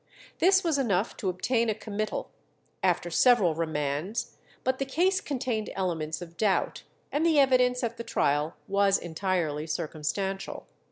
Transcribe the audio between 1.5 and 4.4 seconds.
a committal, after several remands;